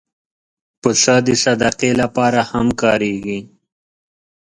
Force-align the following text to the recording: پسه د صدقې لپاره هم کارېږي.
پسه 0.81 1.15
د 1.27 1.29
صدقې 1.43 1.91
لپاره 2.01 2.41
هم 2.51 2.67
کارېږي. 2.81 3.39